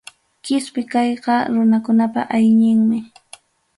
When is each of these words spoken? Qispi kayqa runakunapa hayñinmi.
Qispi 0.45 0.81
kayqa 0.91 1.35
runakunapa 1.53 2.19
hayñinmi. 2.31 2.97